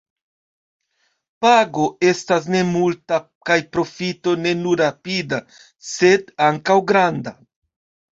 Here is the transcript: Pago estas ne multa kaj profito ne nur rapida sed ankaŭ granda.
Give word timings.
Pago 1.45 1.83
estas 2.11 2.47
ne 2.55 2.61
multa 2.69 3.19
kaj 3.49 3.57
profito 3.77 4.33
ne 4.45 4.53
nur 4.63 4.81
rapida 4.81 5.39
sed 5.91 6.33
ankaŭ 6.47 6.79
granda. 6.93 7.35